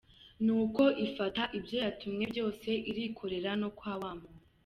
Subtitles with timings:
[0.45, 4.41] Nuko ifata ibyo yatumwe byose irikorera no kwa wa muntu.